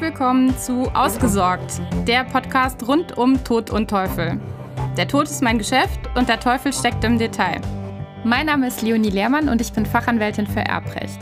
Willkommen 0.00 0.56
zu 0.56 0.82
Ausgesorgt, 0.94 1.80
der 2.06 2.22
Podcast 2.22 2.86
rund 2.86 3.18
um 3.18 3.42
Tod 3.42 3.70
und 3.70 3.90
Teufel. 3.90 4.40
Der 4.96 5.08
Tod 5.08 5.24
ist 5.24 5.42
mein 5.42 5.58
Geschäft 5.58 5.98
und 6.14 6.28
der 6.28 6.38
Teufel 6.38 6.72
steckt 6.72 7.02
im 7.02 7.18
Detail. 7.18 7.60
Mein 8.22 8.46
Name 8.46 8.68
ist 8.68 8.80
Leonie 8.82 9.10
Lehrmann 9.10 9.48
und 9.48 9.60
ich 9.60 9.72
bin 9.72 9.84
Fachanwältin 9.84 10.46
für 10.46 10.60
Erbrecht. 10.60 11.18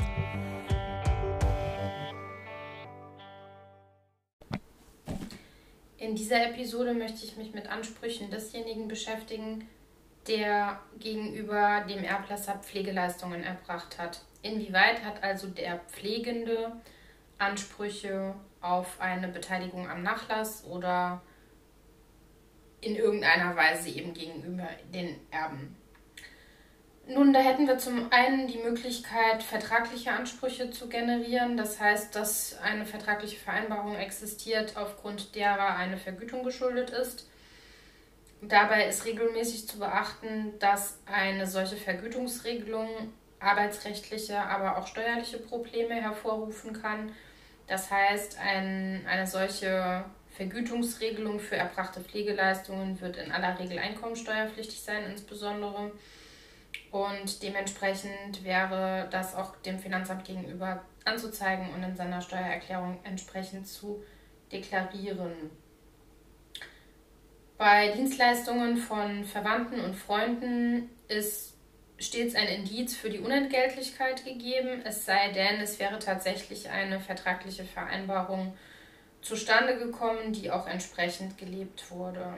In 5.97 6.15
dieser 6.15 6.51
Episode 6.51 6.93
möchte 6.93 7.25
ich 7.25 7.39
mich 7.39 7.55
mit 7.55 7.71
Ansprüchen 7.71 8.31
desjenigen 8.31 8.89
beschäftigen, 8.89 9.67
der 10.29 10.79
gegenüber 10.99 11.87
dem 11.89 12.05
Erblasser 12.05 12.59
Pflegeleistungen 12.63 13.43
erbracht 13.43 13.99
hat. 13.99 14.21
Inwieweit 14.43 15.03
hat 15.03 15.25
also 15.25 15.47
der 15.47 15.79
Pflegende 15.89 16.73
Ansprüche 17.39 18.35
auf 18.67 19.01
eine 19.01 19.29
Beteiligung 19.29 19.89
am 19.89 20.03
Nachlass 20.03 20.65
oder 20.65 21.23
in 22.81 22.97
irgendeiner 22.97 23.57
Weise 23.57 23.89
eben 23.91 24.13
gegenüber 24.15 24.69
den 24.93 25.17
Erben. 25.31 25.77
Nun, 27.09 27.33
da 27.33 27.39
hätten 27.39 27.69
wir 27.69 27.79
zum 27.79 28.11
einen 28.11 28.49
die 28.49 28.59
Möglichkeit, 28.59 29.43
vertragliche 29.43 30.11
Ansprüche 30.11 30.71
zu 30.71 30.89
generieren. 30.89 31.57
Das 31.57 31.79
heißt, 31.79 32.17
dass 32.17 32.59
eine 32.59 32.85
vertragliche 32.85 33.39
Vereinbarung 33.39 33.95
existiert, 33.95 34.77
aufgrund 34.77 35.37
derer 35.37 35.77
eine 35.77 35.99
Vergütung 35.99 36.43
geschuldet 36.43 36.91
ist. 36.91 37.29
Dabei 38.43 38.89
ist 38.89 39.05
regelmäßig 39.05 39.69
zu 39.69 39.79
beachten, 39.79 40.59
dass 40.59 40.99
eine 41.07 41.47
solche 41.47 41.77
Vergütungsregelung 41.77 42.89
arbeitsrechtliche, 43.39 44.41
aber 44.41 44.77
auch 44.77 44.87
steuerliche 44.89 45.39
Probleme 45.39 45.95
hervorrufen 45.95 46.73
kann 46.73 47.13
das 47.67 47.91
heißt, 47.91 48.39
ein, 48.39 49.05
eine 49.07 49.27
solche 49.27 50.05
Vergütungsregelung 50.37 51.41
für 51.41 51.57
erbrachte 51.57 52.01
Pflegeleistungen 52.01 53.01
wird 53.01 53.17
in 53.17 53.33
aller 53.33 53.59
Regel 53.59 53.79
einkommensteuerpflichtig 53.79 54.81
sein, 54.81 55.05
insbesondere. 55.11 55.93
Und 56.91 57.43
dementsprechend 57.43 58.45
wäre 58.45 59.09
das 59.11 59.35
auch 59.35 59.57
dem 59.57 59.79
Finanzamt 59.79 60.25
gegenüber 60.25 60.85
anzuzeigen 61.05 61.71
und 61.75 61.83
in 61.83 61.97
seiner 61.97 62.21
Steuererklärung 62.21 62.99
entsprechend 63.05 63.67
zu 63.67 64.03
deklarieren. 64.53 65.33
Bei 67.59 67.93
Dienstleistungen 67.93 68.77
von 68.77 69.25
Verwandten 69.25 69.81
und 69.81 69.95
Freunden 69.95 70.91
ist 71.09 71.56
stets 71.99 72.35
ein 72.35 72.49
Indiz 72.49 72.95
für 72.95 73.11
die 73.11 73.21
Unentgeltlichkeit 73.21 74.25
gegeben, 74.25 74.83
es 74.85 75.07
sei 75.07 75.33
denn, 75.33 75.61
es 75.61 75.79
wäre 75.79 75.99
tatsächlich 75.99 76.69
eine 76.69 77.01
vertragliche 77.01 77.65
Vereinbarung 77.65 78.57
zustande 79.23 79.79
gekommen, 79.79 80.33
die 80.33 80.51
auch 80.51 80.67
entsprechend 80.67 81.39
gelebt 81.39 81.91
wurde. 81.91 82.35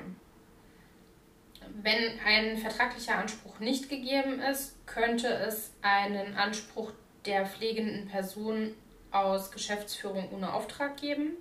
Wenn 1.82 2.18
ein 2.24 2.56
vertraglicher 2.56 3.16
Anspruch 3.16 3.58
nicht 3.58 3.88
gegeben 3.88 4.40
ist, 4.40 4.74
könnte 4.86 5.28
es 5.28 5.72
einen 5.82 6.34
Anspruch 6.34 6.92
der 7.26 7.44
pflegenden 7.44 8.08
Person 8.08 8.74
aus 9.10 9.50
Geschäftsführung 9.50 10.30
ohne 10.32 10.52
Auftrag 10.52 10.96
geben. 10.96 11.32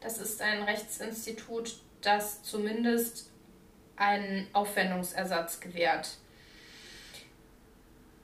Das 0.00 0.18
ist 0.18 0.40
ein 0.40 0.62
Rechtsinstitut, 0.62 1.76
das 2.00 2.42
zumindest 2.42 3.30
einen 3.96 4.48
Aufwendungsersatz 4.54 5.60
gewährt. 5.60 6.16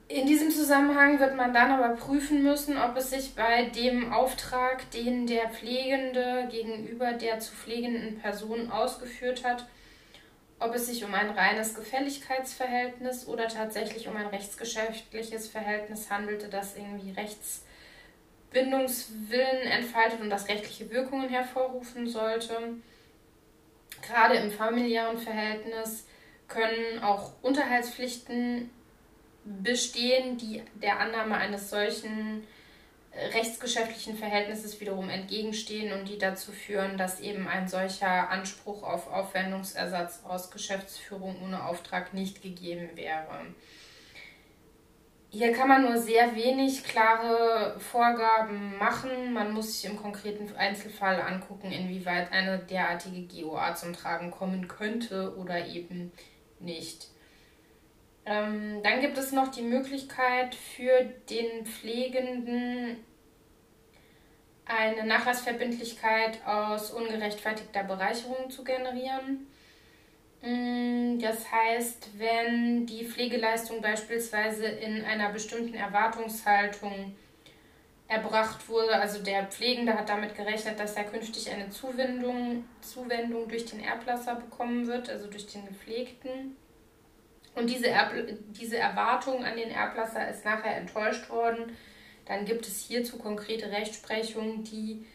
In 0.09 0.25
diesem 0.25 0.51
Zusammenhang 0.51 1.19
wird 1.19 1.35
man 1.35 1.53
dann 1.53 1.69
aber 1.69 1.97
prüfen 1.97 2.41
müssen, 2.41 2.77
ob 2.77 2.95
es 2.95 3.09
sich 3.09 3.35
bei 3.35 3.65
dem 3.65 4.13
Auftrag, 4.13 4.89
den 4.91 5.27
der 5.27 5.49
Pflegende 5.49 6.47
gegenüber 6.49 7.11
der 7.11 7.39
zu 7.39 7.53
pflegenden 7.53 8.17
Person 8.19 8.71
ausgeführt 8.71 9.43
hat, 9.43 9.67
ob 10.59 10.73
es 10.73 10.87
sich 10.87 11.03
um 11.03 11.13
ein 11.13 11.31
reines 11.31 11.75
Gefälligkeitsverhältnis 11.75 13.27
oder 13.27 13.49
tatsächlich 13.49 14.07
um 14.07 14.15
ein 14.15 14.27
rechtsgeschäftliches 14.27 15.49
Verhältnis 15.49 16.09
handelte, 16.09 16.47
das 16.47 16.77
irgendwie 16.77 17.11
Rechtsbindungswillen 17.11 19.67
entfaltet 19.67 20.21
und 20.21 20.29
das 20.29 20.47
rechtliche 20.47 20.89
Wirkungen 20.89 21.27
hervorrufen 21.27 22.07
sollte. 22.07 22.77
Gerade 24.01 24.35
im 24.35 24.51
familiären 24.51 25.17
Verhältnis 25.17 26.07
können 26.47 27.03
auch 27.03 27.33
Unterhaltspflichten 27.41 28.69
bestehen, 29.61 30.37
die 30.37 30.63
der 30.75 30.99
Annahme 30.99 31.35
eines 31.35 31.69
solchen 31.69 32.43
äh, 33.11 33.27
rechtsgeschäftlichen 33.27 34.17
Verhältnisses 34.17 34.79
wiederum 34.79 35.09
entgegenstehen 35.09 35.97
und 35.97 36.07
die 36.07 36.17
dazu 36.17 36.51
führen, 36.51 36.97
dass 36.97 37.19
eben 37.19 37.47
ein 37.47 37.67
solcher 37.67 38.29
Anspruch 38.29 38.83
auf 38.83 39.11
Aufwendungsersatz 39.11 40.21
aus 40.27 40.51
Geschäftsführung 40.51 41.41
ohne 41.43 41.65
Auftrag 41.65 42.13
nicht 42.13 42.41
gegeben 42.41 42.89
wäre. 42.95 43.45
Hier 45.29 45.51
kann 45.51 45.67
man 45.67 45.83
nur 45.83 45.97
sehr 45.97 46.35
wenig 46.35 46.85
klare 46.85 47.77
Vorgaben 47.79 48.77
machen. 48.77 49.33
Man 49.33 49.51
muss 49.51 49.73
sich 49.73 49.89
im 49.89 49.97
konkreten 49.97 50.55
Einzelfall 50.55 51.21
angucken, 51.21 51.71
inwieweit 51.71 52.31
eine 52.31 52.59
derartige 52.59 53.27
GOA 53.27 53.75
zum 53.75 53.93
Tragen 53.93 54.31
kommen 54.31 54.69
könnte 54.69 55.35
oder 55.35 55.67
eben 55.67 56.13
nicht. 56.59 57.09
Ähm, 58.27 58.83
dann 58.83 58.99
gibt 58.99 59.17
es 59.17 59.31
noch 59.31 59.47
die 59.47 59.61
Möglichkeit 59.61 60.53
für 60.53 61.05
den 61.29 61.65
Pflegenden 61.65 62.97
eine 64.65 65.05
Nachlassverbindlichkeit 65.05 66.45
aus 66.45 66.91
ungerechtfertigter 66.91 67.83
Bereicherung 67.83 68.49
zu 68.49 68.65
generieren. 68.65 69.47
Mm, 70.41 71.19
das 71.19 71.49
heißt, 71.49 72.19
wenn 72.19 72.85
die 72.85 73.05
Pflegeleistung 73.05 73.81
beispielsweise 73.81 74.65
in 74.65 75.05
einer 75.05 75.29
bestimmten 75.29 75.75
Erwartungshaltung 75.75 77.15
erbracht 78.09 78.67
wurde, 78.67 78.95
also 78.95 79.23
der 79.23 79.45
Pflegende 79.45 79.93
hat 79.93 80.09
damit 80.09 80.35
gerechnet, 80.35 80.77
dass 80.81 80.95
er 80.95 81.05
künftig 81.05 81.49
eine 81.49 81.69
Zuwendung, 81.69 82.65
Zuwendung 82.81 83.47
durch 83.47 83.65
den 83.65 83.79
Erblasser 83.79 84.35
bekommen 84.35 84.85
wird, 84.85 85.09
also 85.09 85.27
durch 85.27 85.47
den 85.47 85.65
Gepflegten 85.65 86.57
und 87.57 87.69
diese, 87.69 87.87
Erb 87.87 88.13
diese 88.51 88.77
Erwartung 88.77 89.43
an 89.43 89.57
den 89.57 89.71
Erblasser 89.71 90.29
ist 90.29 90.45
nachher 90.45 90.77
enttäuscht 90.77 91.29
worden, 91.29 91.75
dann 92.25 92.45
gibt 92.45 92.67
es 92.67 92.85
hierzu 92.85 93.17
konkrete 93.17 93.71
Rechtsprechung, 93.71 94.63
die 94.63 95.05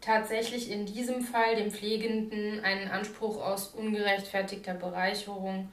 tatsächlich 0.00 0.70
in 0.70 0.86
diesem 0.86 1.22
Fall 1.22 1.56
dem 1.56 1.70
Pflegenden 1.70 2.64
einen 2.64 2.88
Anspruch 2.88 3.44
aus 3.44 3.68
ungerechtfertigter 3.68 4.74
Bereicherung 4.74 5.72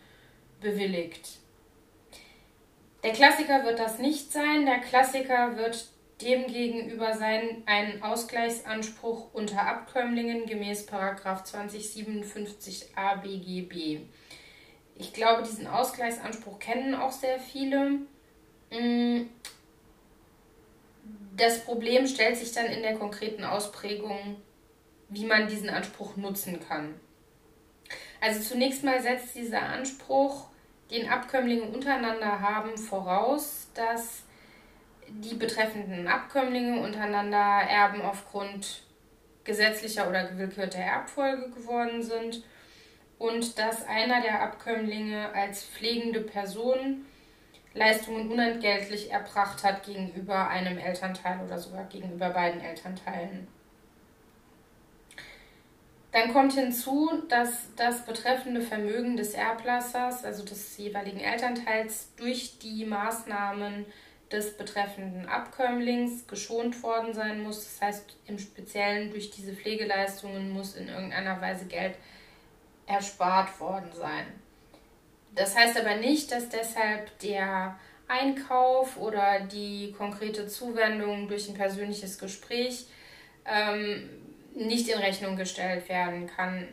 bewilligt. 0.61 1.37
Der 3.03 3.13
Klassiker 3.13 3.63
wird 3.65 3.77
das 3.77 3.99
nicht 3.99 4.31
sein. 4.31 4.65
Der 4.65 4.79
Klassiker 4.79 5.57
wird 5.57 5.85
demgegenüber 6.21 7.13
sein 7.13 7.61
einen 7.65 8.01
Ausgleichsanspruch 8.01 9.33
unter 9.33 9.61
Abkömmlingen 9.61 10.47
gemäß 10.47 10.87
2057a 10.87 13.21
BGB. 13.21 13.99
Ich 14.97 15.13
glaube, 15.13 15.43
diesen 15.43 15.67
Ausgleichsanspruch 15.67 16.59
kennen 16.59 16.95
auch 16.95 17.11
sehr 17.11 17.39
viele. 17.39 17.99
Mm. 18.71 19.29
Das 21.35 21.65
Problem 21.65 22.07
stellt 22.07 22.37
sich 22.37 22.53
dann 22.53 22.67
in 22.67 22.81
der 22.81 22.97
konkreten 22.97 23.43
Ausprägung, 23.43 24.37
wie 25.09 25.25
man 25.25 25.47
diesen 25.47 25.69
Anspruch 25.69 26.15
nutzen 26.15 26.61
kann. 26.65 26.95
Also 28.21 28.41
zunächst 28.41 28.83
mal 28.83 29.01
setzt 29.01 29.35
dieser 29.35 29.61
Anspruch, 29.61 30.47
den 30.89 31.09
Abkömmlinge 31.09 31.63
untereinander 31.63 32.39
haben, 32.39 32.77
voraus, 32.77 33.67
dass 33.73 34.23
die 35.09 35.35
betreffenden 35.35 36.07
Abkömmlinge 36.07 36.81
untereinander 36.81 37.37
Erben 37.37 38.01
aufgrund 38.01 38.83
gesetzlicher 39.43 40.09
oder 40.09 40.23
gewillkürter 40.23 40.79
Erbfolge 40.79 41.49
geworden 41.51 42.01
sind 42.01 42.43
und 43.17 43.57
dass 43.57 43.85
einer 43.87 44.21
der 44.21 44.41
Abkömmlinge 44.41 45.33
als 45.33 45.63
pflegende 45.63 46.21
Person 46.21 47.05
Leistungen 47.73 48.31
unentgeltlich 48.31 49.11
erbracht 49.11 49.63
hat 49.63 49.83
gegenüber 49.83 50.47
einem 50.47 50.77
Elternteil 50.77 51.41
oder 51.45 51.59
sogar 51.59 51.83
gegenüber 51.85 52.29
beiden 52.29 52.61
Elternteilen. 52.61 53.47
Dann 56.13 56.31
kommt 56.31 56.53
hinzu, 56.53 57.11
dass 57.27 57.75
das 57.75 58.05
betreffende 58.05 58.61
Vermögen 58.61 59.17
des 59.17 59.33
Erblassers, 59.33 60.23
also 60.23 60.45
des 60.45 60.77
jeweiligen 60.77 61.19
Elternteils, 61.19 62.13
durch 62.15 62.57
die 62.59 62.85
Maßnahmen 62.85 63.85
des 64.31 64.55
betreffenden 64.55 65.27
Abkömmlings 65.27 66.25
geschont 66.25 66.81
worden 66.83 67.13
sein 67.13 67.43
muss. 67.43 67.65
Das 67.65 67.81
heißt, 67.81 68.17
im 68.27 68.39
Speziellen 68.39 69.11
durch 69.11 69.31
diese 69.31 69.53
Pflegeleistungen 69.53 70.51
muss 70.51 70.75
in 70.75 70.87
irgendeiner 70.87 71.41
Weise 71.41 71.65
Geld 71.65 71.95
erspart 72.87 73.59
worden 73.59 73.91
sein. 73.93 74.25
Das 75.33 75.55
heißt 75.55 75.77
aber 75.79 75.95
nicht, 75.95 76.31
dass 76.31 76.49
deshalb 76.49 77.17
der 77.19 77.77
Einkauf 78.07 78.97
oder 78.97 79.41
die 79.41 79.93
konkrete 79.97 80.47
Zuwendung 80.47 81.27
durch 81.27 81.49
ein 81.49 81.55
persönliches 81.55 82.17
Gespräch 82.17 82.85
ähm, 83.45 84.09
nicht 84.55 84.87
in 84.87 84.99
Rechnung 84.99 85.35
gestellt 85.35 85.89
werden 85.89 86.27
kann. 86.27 86.67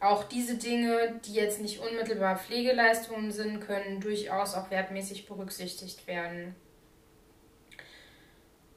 Auch 0.00 0.24
diese 0.24 0.56
Dinge, 0.56 1.20
die 1.24 1.34
jetzt 1.34 1.60
nicht 1.60 1.80
unmittelbar 1.80 2.38
Pflegeleistungen 2.38 3.30
sind, 3.30 3.60
können 3.60 4.00
durchaus 4.00 4.54
auch 4.54 4.70
wertmäßig 4.70 5.26
berücksichtigt 5.26 6.06
werden. 6.06 6.54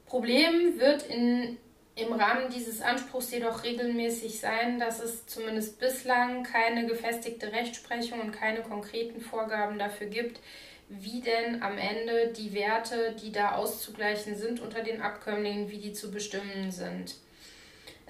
Problem 0.06 0.78
wird 0.78 1.02
in, 1.02 1.58
im 1.98 2.12
Rahmen 2.12 2.50
dieses 2.50 2.80
Anspruchs 2.80 3.30
jedoch 3.30 3.64
regelmäßig 3.64 4.40
sein, 4.40 4.78
dass 4.78 5.00
es 5.00 5.26
zumindest 5.26 5.78
bislang 5.80 6.44
keine 6.44 6.86
gefestigte 6.86 7.52
Rechtsprechung 7.52 8.20
und 8.20 8.32
keine 8.32 8.62
konkreten 8.62 9.20
Vorgaben 9.20 9.78
dafür 9.78 10.06
gibt, 10.06 10.40
wie 10.88 11.20
denn 11.20 11.62
am 11.62 11.76
Ende 11.76 12.32
die 12.32 12.54
Werte, 12.54 13.14
die 13.22 13.32
da 13.32 13.56
auszugleichen 13.56 14.36
sind 14.36 14.60
unter 14.60 14.82
den 14.82 15.02
Abkömmlingen, 15.02 15.70
wie 15.70 15.78
die 15.78 15.92
zu 15.92 16.10
bestimmen 16.10 16.70
sind. 16.70 17.16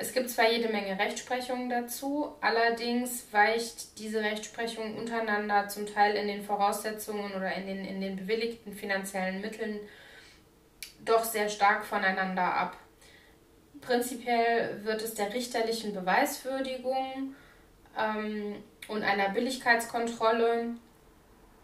Es 0.00 0.12
gibt 0.12 0.30
zwar 0.30 0.48
jede 0.48 0.68
Menge 0.68 0.96
Rechtsprechungen 0.96 1.68
dazu, 1.68 2.36
allerdings 2.40 3.26
weicht 3.32 3.98
diese 3.98 4.20
Rechtsprechung 4.20 4.96
untereinander 4.96 5.66
zum 5.66 5.86
Teil 5.86 6.14
in 6.14 6.28
den 6.28 6.44
Voraussetzungen 6.44 7.32
oder 7.34 7.52
in 7.54 7.66
den, 7.66 7.84
in 7.84 8.00
den 8.00 8.14
bewilligten 8.14 8.74
finanziellen 8.74 9.40
Mitteln 9.40 9.80
doch 11.04 11.24
sehr 11.24 11.48
stark 11.48 11.84
voneinander 11.84 12.44
ab. 12.44 12.76
Prinzipiell 13.80 14.84
wird 14.84 15.02
es 15.02 15.14
der 15.14 15.32
richterlichen 15.32 15.94
Beweiswürdigung 15.94 17.34
ähm, 17.98 18.62
und 18.88 19.02
einer 19.02 19.30
Billigkeitskontrolle 19.30 20.74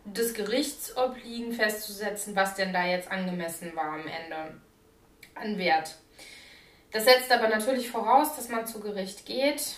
des 0.04 0.34
Gerichts 0.34 0.96
obliegen, 0.96 1.52
festzusetzen, 1.52 2.36
was 2.36 2.54
denn 2.54 2.72
da 2.72 2.86
jetzt 2.86 3.10
angemessen 3.10 3.74
war 3.74 3.94
am 3.94 4.06
Ende 4.06 4.60
an 5.34 5.58
Wert. 5.58 5.96
Das 6.92 7.04
setzt 7.04 7.32
aber 7.32 7.48
natürlich 7.48 7.90
voraus, 7.90 8.36
dass 8.36 8.48
man 8.48 8.66
zu 8.66 8.80
Gericht 8.80 9.26
geht. 9.26 9.74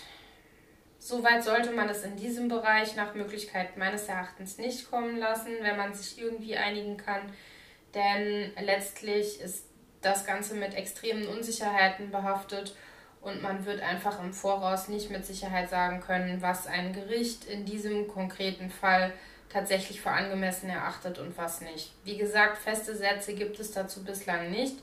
Soweit 0.98 1.44
sollte 1.44 1.70
man 1.70 1.88
es 1.88 2.02
in 2.02 2.16
diesem 2.16 2.48
Bereich 2.48 2.96
nach 2.96 3.14
Möglichkeit 3.14 3.76
meines 3.76 4.08
Erachtens 4.08 4.58
nicht 4.58 4.90
kommen 4.90 5.16
lassen, 5.16 5.52
wenn 5.60 5.76
man 5.76 5.94
sich 5.94 6.20
irgendwie 6.20 6.56
einigen 6.56 6.96
kann. 6.96 7.32
Denn 7.94 8.52
letztlich 8.60 9.40
ist 9.40 9.64
das 10.06 10.24
Ganze 10.24 10.54
mit 10.54 10.74
extremen 10.74 11.26
Unsicherheiten 11.26 12.10
behaftet 12.10 12.74
und 13.20 13.42
man 13.42 13.66
wird 13.66 13.82
einfach 13.82 14.22
im 14.22 14.32
Voraus 14.32 14.86
nicht 14.88 15.10
mit 15.10 15.26
Sicherheit 15.26 15.68
sagen 15.68 16.00
können, 16.00 16.40
was 16.40 16.68
ein 16.68 16.92
Gericht 16.92 17.44
in 17.44 17.64
diesem 17.64 18.06
konkreten 18.06 18.70
Fall 18.70 19.12
tatsächlich 19.48 20.00
für 20.00 20.10
angemessen 20.10 20.70
erachtet 20.70 21.18
und 21.18 21.36
was 21.36 21.60
nicht. 21.60 21.92
Wie 22.04 22.16
gesagt, 22.16 22.58
feste 22.58 22.94
Sätze 22.94 23.34
gibt 23.34 23.58
es 23.58 23.72
dazu 23.72 24.04
bislang 24.04 24.50
nicht. 24.50 24.76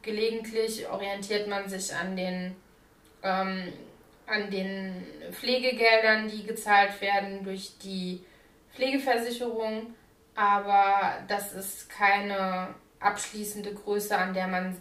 Gelegentlich 0.00 0.88
orientiert 0.88 1.48
man 1.48 1.68
sich 1.68 1.94
an 1.94 2.16
den, 2.16 2.56
ähm, 3.22 3.72
an 4.26 4.50
den 4.50 5.04
Pflegegeldern, 5.32 6.28
die 6.28 6.44
gezahlt 6.46 6.98
werden 7.02 7.44
durch 7.44 7.78
die 7.78 8.24
Pflegeversicherung, 8.74 9.94
aber 10.34 11.18
das 11.28 11.52
ist 11.52 11.90
keine 11.90 12.74
abschließende 13.02 13.74
Größe, 13.74 14.16
an 14.16 14.34
der 14.34 14.46
man, 14.46 14.76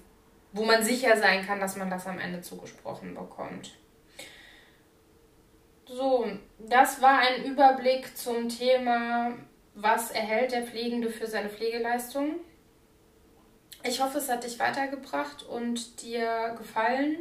wo 0.54 0.64
man 0.64 0.84
sicher 0.84 1.18
sein 1.18 1.46
kann, 1.46 1.60
dass 1.60 1.76
man 1.76 1.90
das 1.90 2.08
am 2.08 2.20
Ende 2.20 2.42
zugesprochen 2.42 3.16
bekommt. 3.16 3.72
So, 5.86 6.26
das 6.58 7.02
war 7.02 7.20
ein 7.20 7.44
Überblick 7.46 8.16
zum 8.18 8.48
Thema, 8.48 9.34
was 9.76 10.12
erhält 10.12 10.52
der 10.52 10.64
Pflegende 10.64 11.10
für 11.10 11.28
seine 11.28 11.50
Pflegeleistung. 11.50 12.36
Ich 13.84 14.02
hoffe, 14.02 14.20
es 14.20 14.30
hat 14.30 14.44
dich 14.44 14.60
weitergebracht 14.60 15.44
und 15.44 16.02
dir 16.02 16.56
gefallen. 16.58 17.18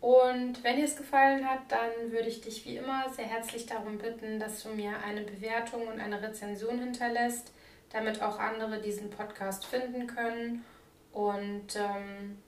Und 0.00 0.62
wenn 0.62 0.76
dir 0.76 0.84
es 0.84 0.96
gefallen 0.96 1.48
hat, 1.48 1.60
dann 1.68 2.12
würde 2.12 2.28
ich 2.28 2.40
dich 2.40 2.64
wie 2.64 2.76
immer 2.76 3.10
sehr 3.10 3.24
herzlich 3.24 3.66
darum 3.66 3.98
bitten, 3.98 4.38
dass 4.38 4.62
du 4.62 4.68
mir 4.68 4.92
eine 5.04 5.22
Bewertung 5.22 5.88
und 5.88 5.98
eine 5.98 6.22
Rezension 6.22 6.78
hinterlässt, 6.78 7.52
damit 7.90 8.22
auch 8.22 8.38
andere 8.38 8.80
diesen 8.80 9.10
Podcast 9.10 9.66
finden 9.66 10.06
können. 10.06 10.64
Und 11.12 11.76
ähm, 11.76 12.38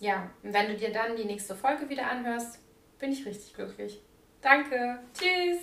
ja, 0.00 0.30
wenn 0.42 0.68
du 0.68 0.76
dir 0.76 0.92
dann 0.92 1.16
die 1.16 1.24
nächste 1.24 1.54
Folge 1.54 1.88
wieder 1.88 2.10
anhörst, 2.10 2.60
bin 2.98 3.12
ich 3.12 3.26
richtig 3.26 3.54
glücklich. 3.54 4.00
Danke. 4.40 5.00
Tschüss. 5.14 5.58